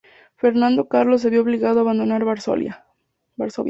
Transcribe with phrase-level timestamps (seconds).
[0.35, 2.85] Fernando Carlos se vio obligado a abandonar Varsovia.